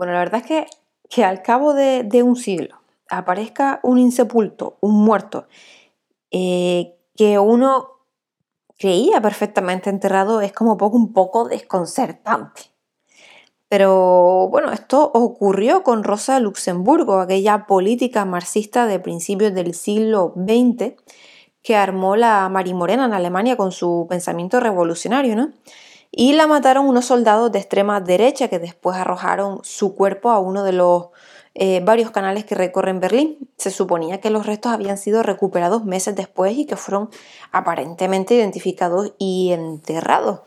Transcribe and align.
Bueno, 0.00 0.14
la 0.14 0.20
verdad 0.20 0.40
es 0.40 0.46
que, 0.46 0.66
que 1.10 1.24
al 1.24 1.42
cabo 1.42 1.74
de, 1.74 2.22
un 2.22 2.34
siglo 2.34 2.80
aparezca 3.10 3.80
un 3.82 3.98
insepulto, 3.98 4.78
un 4.80 4.94
muerto, 5.04 5.46
eh, 6.30 6.96
que 7.14 7.38
uno 7.38 7.98
creía 8.78 9.20
perfectamente 9.20 9.90
enterrado, 9.90 10.40
es 10.40 10.54
como 10.54 10.78
un 10.80 11.12
poco 11.12 11.46
desconcertante. 11.46 12.62
Pero 13.68 14.48
bueno, 14.48 14.72
esto 14.72 15.10
ocurrió 15.12 15.82
con 15.82 16.02
Rosa 16.02 16.40
Luxemburgo, 16.40 17.20
aquella 17.20 17.66
política 17.66 18.24
marxista 18.24 18.86
de 18.86 19.00
principios 19.00 19.52
del 19.52 19.74
siglo 19.74 20.32
XX 20.34 20.94
que 21.62 21.76
armó 21.76 22.16
la 22.16 22.48
Marimorena 22.48 23.04
en 23.04 23.12
Alemania 23.12 23.58
con 23.58 23.70
su 23.70 24.06
pensamiento 24.08 24.60
revolucionario, 24.60 25.36
¿no? 25.36 25.52
Y 26.12 26.32
la 26.32 26.46
mataron 26.46 26.86
unos 26.86 27.06
soldados 27.06 27.52
de 27.52 27.60
extrema 27.60 28.00
derecha 28.00 28.48
que 28.48 28.58
después 28.58 28.96
arrojaron 28.96 29.60
su 29.62 29.94
cuerpo 29.94 30.30
a 30.30 30.40
uno 30.40 30.64
de 30.64 30.72
los 30.72 31.08
eh, 31.54 31.80
varios 31.84 32.10
canales 32.10 32.44
que 32.44 32.54
recorren 32.54 33.00
Berlín. 33.00 33.48
Se 33.56 33.70
suponía 33.70 34.20
que 34.20 34.30
los 34.30 34.46
restos 34.46 34.72
habían 34.72 34.98
sido 34.98 35.22
recuperados 35.22 35.84
meses 35.84 36.16
después 36.16 36.56
y 36.56 36.66
que 36.66 36.76
fueron 36.76 37.10
aparentemente 37.52 38.34
identificados 38.34 39.14
y 39.18 39.52
enterrados. 39.52 40.40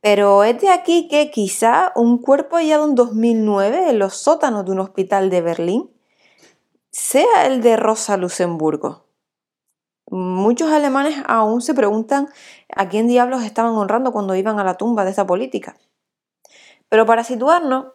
Pero 0.00 0.44
es 0.44 0.60
de 0.60 0.70
aquí 0.70 1.08
que 1.08 1.30
quizá 1.30 1.92
un 1.96 2.18
cuerpo 2.18 2.56
hallado 2.56 2.84
en 2.84 2.94
2009 2.94 3.90
en 3.90 3.98
los 3.98 4.14
sótanos 4.14 4.64
de 4.64 4.72
un 4.72 4.80
hospital 4.80 5.30
de 5.30 5.40
Berlín 5.40 5.90
sea 6.90 7.46
el 7.46 7.60
de 7.60 7.76
Rosa 7.76 8.16
Luxemburgo. 8.16 9.05
Muchos 10.08 10.70
alemanes 10.70 11.16
aún 11.26 11.62
se 11.62 11.74
preguntan 11.74 12.28
a 12.74 12.88
quién 12.88 13.08
diablos 13.08 13.42
estaban 13.42 13.74
honrando 13.74 14.12
cuando 14.12 14.34
iban 14.34 14.58
a 14.60 14.64
la 14.64 14.76
tumba 14.76 15.04
de 15.04 15.10
esta 15.10 15.26
política. 15.26 15.76
Pero 16.88 17.06
para 17.06 17.24
situarnos, 17.24 17.86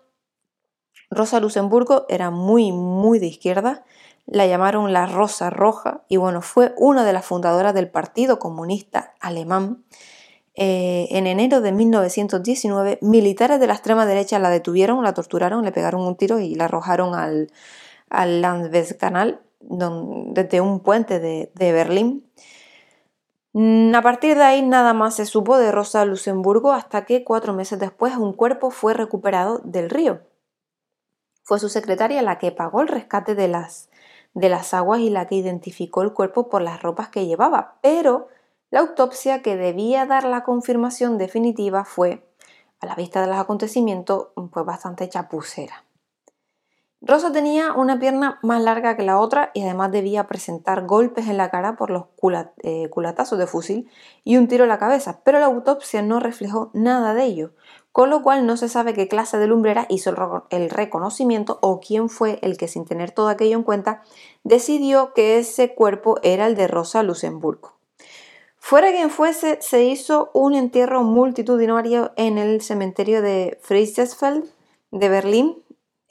Rosa 1.10 1.40
Luxemburgo 1.40 2.06
era 2.10 2.30
muy, 2.30 2.72
muy 2.72 3.20
de 3.20 3.28
izquierda, 3.28 3.84
la 4.26 4.46
llamaron 4.46 4.94
la 4.94 5.06
Rosa 5.06 5.50
Roja 5.50 6.04
y 6.08 6.18
bueno, 6.18 6.42
fue 6.42 6.74
una 6.78 7.04
de 7.04 7.14
las 7.14 7.26
fundadoras 7.26 7.74
del 7.74 7.90
Partido 7.90 8.40
Comunista 8.40 9.14
Alemán 9.20 9.84
eh, 10.54 11.08
en 11.12 11.28
enero 11.28 11.62
de 11.62 11.72
1919, 11.72 13.00
militares 13.02 13.60
de 13.60 13.68
la 13.68 13.74
extrema 13.74 14.06
derecha 14.06 14.38
la 14.38 14.50
detuvieron, 14.50 15.04
la 15.04 15.14
torturaron, 15.14 15.64
le 15.64 15.72
pegaron 15.72 16.02
un 16.02 16.18
tiro 16.18 16.40
y 16.40 16.56
la 16.56 16.66
arrojaron 16.66 17.16
al, 17.16 17.52
al 18.10 18.42
desde 19.64 20.62
un 20.62 20.80
puente 20.80 21.20
de, 21.20 21.52
Berlín. 21.56 22.30
Mm, 23.54 23.94
a 23.96 24.02
partir 24.02 24.38
de 24.38 24.44
ahí 24.44 24.62
nada 24.62 24.94
más 24.94 25.16
se 25.16 25.26
supo 25.26 25.58
de 25.58 25.72
Rosa 25.72 26.06
Luxemburgo 26.06 26.72
hasta 26.72 27.06
que 27.06 27.24
cuatro 27.24 27.54
meses 27.54 27.80
después 27.80 28.16
un 28.16 28.34
cuerpo 28.34 28.72
fue 28.72 28.94
recuperado 28.94 29.60
del 29.64 29.90
río. 29.90 30.22
Fue 31.44 31.60
su 31.60 31.70
secretaria 31.70 32.22
la 32.22 32.38
que 32.38 32.52
pagó 32.52 32.82
el 32.82 32.88
rescate 32.88 33.36
de 33.36 33.48
las, 33.48 33.90
de 34.34 34.50
las 34.50 34.74
aguas 34.74 35.02
y 35.02 35.10
la 35.10 35.28
que 35.28 35.36
identificó 35.36 36.02
el 36.02 36.14
cuerpo 36.14 36.50
por 36.50 36.62
las 36.62 36.82
ropas 36.82 37.10
que 37.10 37.26
llevaba, 37.26 37.80
pero 37.82 38.30
la 38.70 38.80
autopsia 38.80 39.42
que 39.42 39.58
debía 39.58 40.06
dar 40.06 40.24
la 40.24 40.44
confirmación 40.44 41.18
definitiva 41.18 41.84
fue, 41.84 42.24
a 42.80 42.86
la 42.86 42.96
vista 42.96 43.22
de 43.22 43.28
los 43.28 43.38
acontecimientos, 43.38 44.30
pues 44.52 44.66
bastante 44.66 45.10
chapucera. 45.10 45.84
Rosa 47.04 47.32
tenía 47.32 47.74
una 47.74 48.00
pierna 48.00 48.38
más 48.44 48.62
larga 48.62 48.96
que 48.96 49.02
la 49.02 49.20
otra 49.20 49.50
y 49.56 49.64
además 49.64 49.92
debía 49.92 50.28
presentar 50.28 50.86
golpes 50.86 51.28
en 51.28 51.38
la 51.38 51.50
cara 51.50 51.76
por 51.76 51.90
los 51.90 52.06
eh, 52.62 52.90
culatazos 52.90 53.40
de 53.40 53.48
fusil 53.48 53.90
y 54.24 54.38
un 54.38 54.48
tiro 54.48 54.66
en 54.66 54.70
la 54.70 54.78
cabeza, 54.78 55.22
pero 55.24 55.40
la 55.40 55.48
autopsia 55.48 56.04
no 56.04 56.20
reflejó 56.20 56.70
nada 56.74 57.16
de 57.16 57.24
ello, 57.24 57.54
con 57.92 58.12
lo 58.12 58.22
cual 58.22 58.46
no 58.46 58.56
se 58.56 58.70
sabe 58.70 58.94
qué 58.94 59.08
clase 59.08 59.40
de 59.40 59.48
lumbrera 59.48 59.88
hizo 59.90 60.14
el 60.52 60.70
reconocimiento 60.70 61.58
o 61.64 61.80
quién 61.80 62.08
fue 62.08 62.38
el 62.44 62.56
que 62.58 62.68
sin 62.68 62.86
tener 62.86 63.10
todo 63.10 63.30
aquello 63.30 63.58
en 63.58 63.64
cuenta 63.64 64.04
decidió 64.44 65.14
que 65.14 65.40
ese 65.40 65.74
cuerpo 65.74 66.20
era 66.22 66.46
el 66.46 66.56
de 66.56 66.68
Rosa 66.68 67.02
Luxemburgo. 67.02 67.74
Fuera 68.64 68.92
quien 68.92 69.10
fuese, 69.10 69.58
se 69.60 69.86
hizo 69.86 70.30
un 70.36 70.54
entierro 70.54 71.02
multitudinario 71.02 72.12
en 72.16 72.38
el 72.38 72.62
cementerio 72.62 73.24
de 73.24 73.58
Friesesfeld 73.64 74.46
de 74.92 75.10
Berlín. 75.10 75.58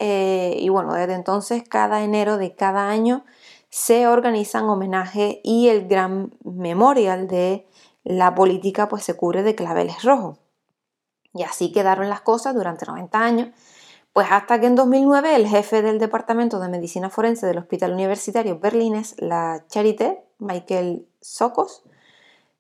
Eh, 0.02 0.56
y 0.58 0.70
bueno, 0.70 0.94
desde 0.94 1.12
entonces, 1.12 1.62
cada 1.62 2.02
enero 2.02 2.38
de 2.38 2.54
cada 2.54 2.88
año 2.88 3.24
se 3.68 4.08
organizan 4.08 4.64
homenajes 4.64 5.36
y 5.44 5.68
el 5.68 5.86
gran 5.86 6.34
memorial 6.42 7.28
de 7.28 7.68
la 8.02 8.34
política 8.34 8.88
pues 8.88 9.04
se 9.04 9.14
cubre 9.14 9.42
de 9.42 9.54
claveles 9.54 10.02
rojos. 10.02 10.38
Y 11.34 11.42
así 11.42 11.70
quedaron 11.70 12.08
las 12.08 12.22
cosas 12.22 12.54
durante 12.54 12.86
90 12.86 13.18
años, 13.20 13.48
pues 14.14 14.26
hasta 14.30 14.58
que 14.58 14.66
en 14.66 14.74
2009 14.74 15.36
el 15.36 15.46
jefe 15.46 15.82
del 15.82 15.98
Departamento 15.98 16.58
de 16.60 16.70
Medicina 16.70 17.10
Forense 17.10 17.46
del 17.46 17.58
Hospital 17.58 17.92
Universitario 17.92 18.58
Berlines, 18.58 19.14
la 19.18 19.66
Charité, 19.68 20.24
Michael 20.38 21.06
Sokos, 21.20 21.84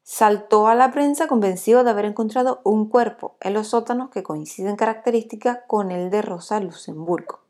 saltó 0.02 0.66
a 0.66 0.74
la 0.74 0.90
prensa 0.90 1.28
convencido 1.28 1.84
de 1.84 1.90
haber 1.90 2.04
encontrado 2.04 2.60
un 2.64 2.88
cuerpo 2.88 3.36
en 3.40 3.54
los 3.54 3.68
sótanos 3.68 4.10
que 4.10 4.22
coincide 4.22 4.70
en 4.70 4.76
características 4.76 5.60
con 5.66 5.90
el 5.90 6.10
de 6.10 6.22
Rosa 6.22 6.60
Luxemburgo. 6.60 7.40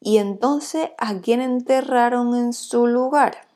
Y 0.00 0.18
entonces, 0.18 0.90
¿a 0.98 1.20
quién 1.20 1.40
enterraron 1.40 2.34
en 2.34 2.52
su 2.52 2.86
lugar? 2.86 3.46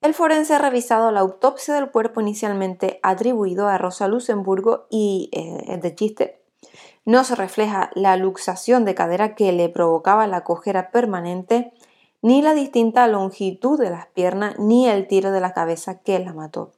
El 0.00 0.14
forense 0.14 0.54
ha 0.54 0.58
revisado 0.58 1.12
la 1.12 1.20
autopsia 1.20 1.74
del 1.74 1.90
cuerpo 1.90 2.20
inicialmente 2.20 2.98
atribuido 3.02 3.68
a 3.68 3.76
Rosa 3.76 4.08
Luxemburgo 4.08 4.86
y 4.90 5.28
eh, 5.32 5.76
de 5.76 5.94
chiste. 5.94 6.42
No 7.04 7.22
se 7.24 7.34
refleja 7.34 7.90
la 7.94 8.16
luxación 8.16 8.84
de 8.84 8.94
cadera 8.94 9.34
que 9.34 9.52
le 9.52 9.68
provocaba 9.68 10.26
la 10.26 10.42
cojera 10.42 10.90
permanente 10.90 11.72
ni 12.22 12.42
la 12.42 12.54
distinta 12.54 13.06
longitud 13.06 13.78
de 13.78 13.90
las 13.90 14.06
piernas, 14.06 14.58
ni 14.58 14.88
el 14.88 15.06
tiro 15.06 15.30
de 15.32 15.40
la 15.40 15.54
cabeza 15.54 16.00
que 16.00 16.18
la 16.18 16.32
mató. 16.32 16.72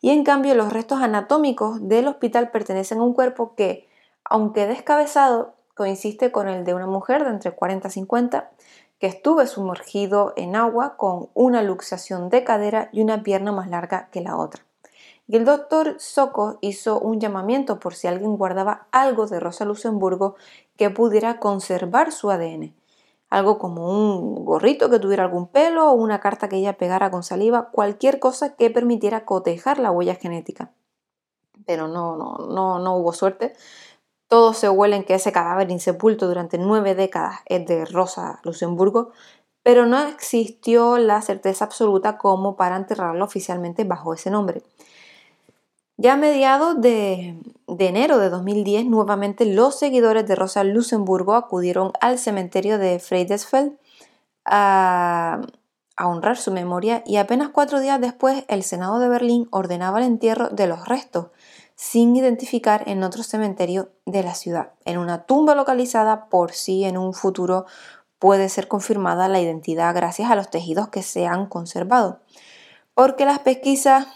Y 0.00 0.10
en 0.10 0.24
cambio 0.24 0.54
los 0.54 0.72
restos 0.72 1.00
anatómicos 1.00 1.88
del 1.88 2.08
hospital 2.08 2.50
pertenecen 2.50 2.98
a 2.98 3.02
un 3.02 3.12
cuerpo 3.12 3.54
que, 3.54 3.88
aunque 4.24 4.66
descabezado, 4.66 5.54
coincide 5.74 6.32
con 6.32 6.48
el 6.48 6.64
de 6.64 6.74
una 6.74 6.86
mujer 6.86 7.24
de 7.24 7.30
entre 7.30 7.50
40 7.52 7.88
y 7.88 7.90
50 7.90 8.50
que 8.98 9.06
estuvo 9.06 9.44
sumergido 9.46 10.32
en 10.36 10.56
agua 10.56 10.96
con 10.96 11.28
una 11.34 11.62
luxación 11.62 12.30
de 12.30 12.44
cadera 12.44 12.88
y 12.92 13.02
una 13.02 13.22
pierna 13.22 13.52
más 13.52 13.68
larga 13.68 14.08
que 14.10 14.22
la 14.22 14.36
otra. 14.36 14.64
Y 15.28 15.36
el 15.36 15.44
doctor 15.44 15.96
Soco 15.98 16.56
hizo 16.62 16.98
un 16.98 17.20
llamamiento 17.20 17.78
por 17.78 17.94
si 17.94 18.06
alguien 18.06 18.36
guardaba 18.36 18.86
algo 18.92 19.26
de 19.26 19.40
Rosa 19.40 19.64
Luxemburgo 19.64 20.36
que 20.76 20.88
pudiera 20.88 21.40
conservar 21.40 22.12
su 22.12 22.30
ADN 22.30 22.75
algo 23.28 23.58
como 23.58 23.88
un 23.90 24.44
gorrito 24.44 24.88
que 24.88 24.98
tuviera 24.98 25.24
algún 25.24 25.48
pelo 25.48 25.90
o 25.90 25.94
una 25.94 26.20
carta 26.20 26.48
que 26.48 26.56
ella 26.56 26.76
pegara 26.78 27.10
con 27.10 27.22
saliva, 27.22 27.70
cualquier 27.70 28.18
cosa 28.18 28.54
que 28.56 28.70
permitiera 28.70 29.24
cotejar 29.24 29.78
la 29.78 29.90
huella 29.90 30.14
genética. 30.14 30.72
Pero 31.66 31.88
no, 31.88 32.16
no, 32.16 32.38
no, 32.38 32.78
no 32.78 32.96
hubo 32.96 33.12
suerte. 33.12 33.54
Todos 34.28 34.58
se 34.58 34.68
huelen 34.68 35.04
que 35.04 35.14
ese 35.14 35.32
cadáver 35.32 35.70
insepulto 35.70 36.26
durante 36.26 36.58
nueve 36.58 36.94
décadas 36.94 37.40
es 37.46 37.66
de 37.66 37.84
Rosa 37.84 38.40
Luxemburgo, 38.42 39.12
pero 39.62 39.86
no 39.86 40.00
existió 40.00 40.98
la 40.98 41.22
certeza 41.22 41.64
absoluta 41.64 42.18
como 42.18 42.56
para 42.56 42.76
enterrarlo 42.76 43.24
oficialmente 43.24 43.84
bajo 43.84 44.14
ese 44.14 44.30
nombre. 44.30 44.62
Ya 45.98 46.12
a 46.12 46.16
mediados 46.16 46.78
de, 46.82 47.38
enero 47.66 48.18
de 48.18 48.28
2010, 48.28 48.84
nuevamente 48.84 49.46
los 49.46 49.78
seguidores 49.78 50.26
de 50.26 50.34
Rosa 50.34 50.62
Luxemburgo 50.62 51.34
acudieron 51.34 51.92
al 52.02 52.18
cementerio 52.18 52.78
de 52.78 52.98
Freidesfeld 52.98 53.78
a, 54.44 55.40
honrar 55.98 56.36
su 56.36 56.52
memoria 56.52 57.02
y 57.06 57.16
apenas 57.16 57.48
cuatro 57.48 57.80
días 57.80 57.98
después 57.98 58.44
el 58.48 58.62
Senado 58.62 58.98
de 58.98 59.08
Berlín 59.08 59.48
ordenaba 59.50 59.98
el 59.98 60.04
entierro 60.04 60.50
de 60.50 60.66
los 60.66 60.86
restos, 60.86 61.28
sin 61.74 62.14
identificar 62.14 62.86
en 62.86 63.02
otro 63.02 63.22
cementerio 63.22 63.88
de 64.04 64.22
la 64.22 64.34
ciudad, 64.34 64.72
en 64.84 64.98
una 64.98 65.24
tumba 65.24 65.54
localizada 65.54 66.28
por 66.28 66.52
si 66.52 66.84
en 66.84 66.98
un 66.98 67.14
futuro 67.14 67.64
puede 68.18 68.50
ser 68.50 68.68
confirmada 68.68 69.28
la 69.28 69.40
identidad 69.40 69.94
gracias 69.94 70.30
a 70.30 70.36
los 70.36 70.50
tejidos 70.50 70.88
que 70.88 71.02
se 71.02 71.26
han 71.26 71.46
conservado. 71.46 72.20
Porque 72.92 73.24
las 73.24 73.38
pesquisas 73.38 74.06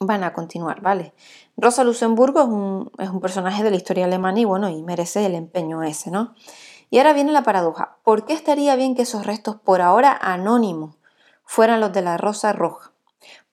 van 0.00 0.24
a 0.24 0.32
continuar, 0.32 0.80
¿vale? 0.80 1.14
Rosa 1.56 1.84
Luxemburgo 1.84 2.40
es 2.40 2.48
un, 2.48 2.90
es 2.98 3.08
un, 3.08 3.20
personaje 3.20 3.62
de 3.62 3.70
la 3.70 3.76
historia 3.76 4.04
alemana 4.04 4.40
y 4.40 4.44
bueno, 4.44 4.68
y 4.68 4.82
merece 4.82 5.26
el 5.26 5.34
empeño 5.34 5.82
ese, 5.82 6.10
¿no? 6.10 6.34
Y 6.90 6.98
ahora 6.98 7.12
viene 7.12 7.32
la 7.32 7.42
paradoja. 7.42 7.96
¿Por 8.04 8.24
qué 8.24 8.32
estaría 8.32 8.76
bien 8.76 8.94
que 8.94 9.02
esos 9.02 9.26
restos 9.26 9.56
por 9.56 9.80
ahora 9.80 10.16
anónimos 10.20 10.96
fueran 11.44 11.80
los 11.80 11.92
de 11.92 12.02
la 12.02 12.16
Rosa 12.16 12.52
Roja? 12.52 12.92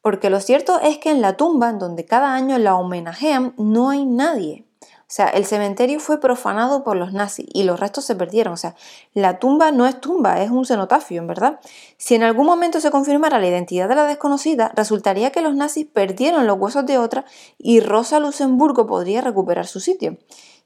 Porque 0.02 0.30
lo 0.30 0.40
cierto 0.40 0.80
es 0.82 0.98
que 0.98 1.12
en 1.12 1.22
la 1.22 1.38
tumba, 1.38 1.70
en 1.70 1.80
donde 1.80 2.06
cada 2.06 2.34
año 2.34 2.58
la 2.58 2.76
homenajean, 2.76 3.54
no 3.58 3.90
hay 3.90 4.06
nadie. 4.06 4.68
O 5.14 5.16
sea, 5.16 5.28
el 5.28 5.46
cementerio 5.46 6.00
fue 6.00 6.20
profanado 6.20 6.84
por 6.84 6.98
los 6.98 7.14
nazis 7.14 7.46
y 7.54 7.66
los 7.66 7.80
restos 7.80 8.04
se 8.04 8.16
perdieron. 8.16 8.56
O 8.56 8.58
sea, 8.58 8.74
la 9.14 9.38
tumba 9.38 9.72
no 9.72 9.86
es 9.86 10.02
tumba, 10.02 10.42
es 10.42 10.50
un 10.50 10.66
cenotafio, 10.66 11.22
en 11.22 11.28
verdad. 11.28 11.60
Si 11.98 12.16
en 12.16 12.24
algún 12.24 12.48
momento 12.48 12.80
se 12.80 12.90
confirmara 12.90 13.38
la 13.38 13.48
identidad 13.48 13.88
de 13.88 13.94
la 13.94 14.08
desconocida, 14.08 14.72
resultaría 14.76 15.32
que 15.32 15.44
los 15.44 15.54
nazis 15.54 15.86
perdieron 15.86 16.48
los 16.48 16.58
huesos 16.58 16.88
de 16.88 16.98
otra 16.98 17.26
y 17.60 17.80
Rosa 17.80 18.20
Luxemburgo 18.20 18.88
podría 18.88 19.22
recuperar 19.22 19.68
su 19.68 19.80
sitio. 19.80 20.18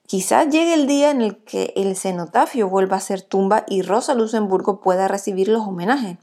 Quizás 0.05 0.47
llegue 0.47 0.75
el 0.75 0.87
día 0.87 1.11
en 1.11 1.21
el 1.21 1.43
que 1.43 1.73
el 1.75 1.97
cenotafio 1.97 2.69
vuelva 2.69 2.95
a 2.95 3.01
ser 3.01 3.23
tumba 3.23 3.65
y 3.67 3.81
Rosa 3.81 4.13
Luxemburgo 4.13 4.79
pueda 4.79 5.09
recibir 5.09 5.49
los 5.49 5.67
homenajes. 5.67 6.19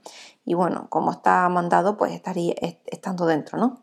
Y 0.46 0.54
bueno, 0.54 0.86
como 0.88 1.12
está 1.12 1.46
mandado, 1.50 1.98
pues 1.98 2.12
estaría 2.12 2.54
estando 2.86 3.26
dentro, 3.26 3.58
¿no? 3.58 3.82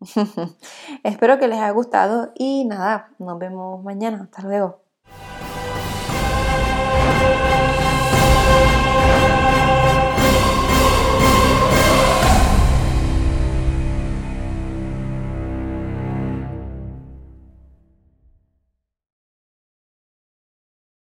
Espero 1.04 1.38
que 1.38 1.48
les 1.48 1.58
haya 1.58 1.70
gustado 1.70 2.32
y 2.34 2.64
nada, 2.64 3.10
nos 3.18 3.38
vemos 3.38 3.82
mañana. 3.84 4.22
Hasta 4.24 4.42
luego. 4.42 4.89